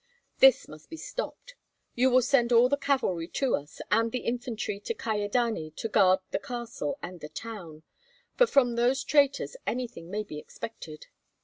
This 0.39 0.67
must 0.67 0.89
be 0.89 0.97
stopped! 0.97 1.53
You 1.93 2.09
will 2.09 2.23
send 2.23 2.51
all 2.51 2.67
the 2.67 2.75
cavalry 2.75 3.27
to 3.33 3.55
us, 3.55 3.81
and 3.91 4.11
the 4.11 4.21
infantry 4.25 4.79
to 4.79 4.95
Kyedani 4.95 5.75
to 5.75 5.87
guard 5.87 6.21
the 6.31 6.39
castle 6.39 6.97
and 7.03 7.19
the 7.19 7.29
town, 7.29 7.83
for 8.33 8.47
from 8.47 8.73
those 8.73 9.03
traitors 9.03 9.55
anything 9.67 10.09
may 10.09 10.23
be 10.23 10.39
expected. 10.39 11.05